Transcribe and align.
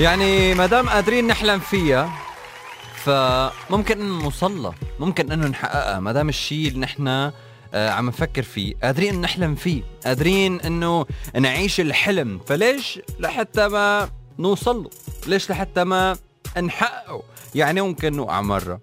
يعني 0.00 0.54
ما 0.54 0.66
دام 0.66 0.88
قادرين 0.88 1.26
نحلم 1.26 1.58
فيها 1.58 2.10
فممكن 2.96 4.00
إنه 4.00 4.22
نوصل 4.22 4.62
لها 4.62 4.74
ممكن 5.00 5.32
إنه 5.32 5.46
نحققها 5.46 6.00
ما 6.00 6.12
دام 6.12 6.28
الشيء 6.28 6.68
اللي 6.68 6.80
نحن 6.80 7.08
آه، 7.74 7.90
عم 7.90 8.06
نفكر 8.06 8.42
فيه 8.42 8.74
قادرين 8.82 9.20
نحلم 9.20 9.54
فيه 9.54 9.82
قادرين 10.06 10.60
إنه 10.60 11.06
نعيش 11.38 11.80
الحلم. 11.80 12.40
فليش 12.46 13.00
لحتى 13.18 13.68
ما 13.68 14.08
نوصل 14.38 14.82
له 14.82 14.90
ليش 15.26 15.50
لحتى 15.50 15.84
ما 15.84 16.16
نحققه؟ 16.62 17.22
يعني 17.54 17.80
ممكن 17.80 18.12
نوقع 18.16 18.40
مرة 18.40 18.80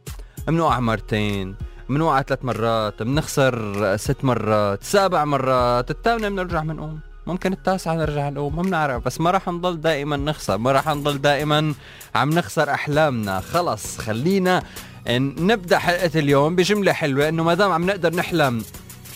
بنوقع 0.48 0.80
مرتين 0.80 1.56
بنوقع 1.90 2.22
ثلاث 2.22 2.46
مرات 2.46 3.04
بنخسر 3.04 3.98
ست 3.98 4.24
مرات 4.24 4.84
سبع 4.84 5.26
مرات 5.26 5.92
الثامنة 5.92 6.30
بنرجع 6.30 6.62
بنقوم 6.62 7.00
ممكن 7.28 7.54
التاسعة 7.54 7.96
نرجع 7.96 8.30
نقوم 8.30 8.56
ما 8.56 8.62
بنعرف 8.62 9.06
بس 9.06 9.22
ما 9.22 9.32
راح 9.32 9.48
نضل 9.48 9.82
دائما 9.82 10.18
نخسر 10.18 10.58
ما 10.58 10.72
راح 10.72 10.88
نضل 10.88 11.22
دائما 11.22 11.74
عم 12.16 12.30
نخسر 12.30 12.70
أحلامنا. 12.70 13.40
خلص 13.42 13.98
خلينا 13.98 14.64
نبدأ 15.10 15.78
حلقة 15.78 16.20
اليوم 16.20 16.56
بجملة 16.56 16.94
حلوة 16.94 17.30
إنه 17.30 17.44
ما 17.44 17.54
دام 17.54 17.72
عم 17.72 17.86
نقدر 17.86 18.16
نحلم 18.16 18.64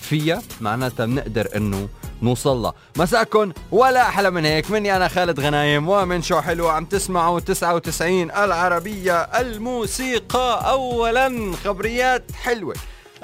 فيها 0.02 0.42
معناتها 0.62 1.06
بنقدر 1.06 1.48
إنه 1.56 1.90
نوصل 2.22 2.58
لها. 2.58 2.74
مساكن 2.98 3.54
ولا 3.72 4.02
أحلى 4.02 4.32
من 4.32 4.46
هيك. 4.46 4.72
مني 4.72 4.96
أنا 4.96 5.08
خالد 5.08 5.40
غنايم 5.40 5.90
ومن 5.90 6.22
شو 6.22 6.42
حلو 6.42 6.68
عم 6.68 6.86
تسمعوا 6.86 7.40
99 7.40 8.32
العربية 8.32 9.22
الموسيقى. 9.22 10.72
أولا 10.72 11.52
خبريات 11.64 12.32
حلوة. 12.32 12.76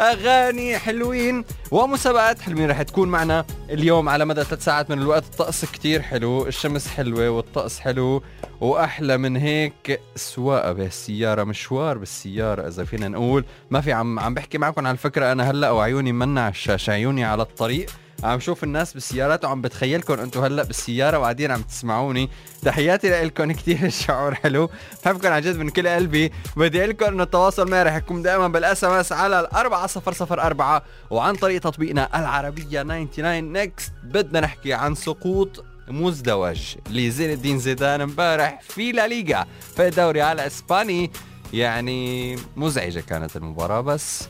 أغاني 0.02 0.77
حلوين 0.77 1.45
ومسابقات 1.71 2.41
حلوين 2.41 2.69
رح 2.69 2.81
تكون 2.81 3.09
معنا 3.09 3.45
اليوم 3.69 4.09
على 4.09 4.25
مدى 4.25 4.43
ثلاث 4.43 4.63
ساعات 4.63 4.89
من 4.89 5.02
الوقت. 5.02 5.23
الطقس 5.23 5.66
كتير 5.66 6.02
حلو 6.02 6.47
الشمس 6.47 6.88
حلوة 6.88 7.30
والطقس 7.30 7.80
حلو 7.80 8.23
وأحلى 8.61 9.17
من 9.17 9.38
هيك 9.38 9.99
سواقة 10.16 10.71
بالسيارة 10.71 11.43
مشوار 11.43 11.97
بالسيارة 11.97 12.67
إذا 12.67 12.83
فينا 12.83 13.08
نقول. 13.08 13.45
ما 13.69 13.81
في 13.81 13.93
عم 13.93 14.19
عم 14.19 14.33
بحكي 14.33 14.58
معكم 14.58 14.88
على 14.88 14.93
الفكرة 14.93 15.31
أنا 15.31 15.52
هلأ 15.52 15.71
وعيوني 15.71 16.11
منع 16.11 16.49
الشاشة 16.49 16.91
عيوني 16.91 17.23
على 17.23 17.41
الطريق. 17.41 17.89
عم 18.23 18.39
شوف 18.39 18.64
الناس 18.64 18.94
بالسيارات 18.94 19.45
وعم 19.45 19.61
بتخيلكم 19.61 20.14
أنتم 20.14 20.44
هلا 20.44 20.64
بالسيارة 20.64 21.19
وقاعدين 21.19 21.52
عم 21.52 21.61
تسمعوني. 21.61 22.30
تحياتي 22.61 23.23
لكم 23.23 23.52
كثير 23.61 23.86
الشعور 23.86 24.36
حلو. 24.36 24.69
بحبكم 25.05 25.27
عن 25.27 25.41
جد 25.41 25.58
من 25.58 25.69
كل 25.69 25.88
قلبي. 25.88 26.31
بدي 26.58 26.86
لكم 26.86 27.05
إنه 27.05 27.23
التواصل 27.23 27.69
معي 27.69 27.83
رح 27.83 27.95
يكون 27.95 28.22
دائما 28.22 28.47
بال 28.47 28.83
SMS 28.83 29.11
على 29.11 29.39
ال 29.39 29.53
4004 29.55 30.83
وعن 31.09 31.36
طريق 31.36 31.61
تطبيقنا 31.61 32.19
العربية 32.19 32.81
99 32.81 33.53
next 33.53 33.91
بدنا 34.03 34.39
نحكي 34.39 34.73
عن 34.73 34.95
سقوط 34.95 35.66
مزدوج 35.88 36.75
لزين 36.89 37.31
الدين 37.31 37.59
زيدان 37.59 38.02
امبارح 38.02 38.61
في 38.61 38.92
لا 38.92 39.08
ليغا. 39.08 39.45
في 39.75 39.88
الدوري 39.88 40.22
على 40.22 40.47
إسباني. 40.47 41.11
يعني 41.53 42.36
مزعجة 42.55 42.99
كانت 42.99 43.36
المباراة 43.36 43.81
بس 43.81 44.23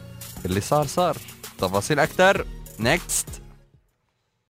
اللي 0.45 0.61
صار 0.61 0.85
صار. 0.87 1.17
تفاصيل 1.57 1.99
أكثر 1.99 2.45
next 2.79 3.40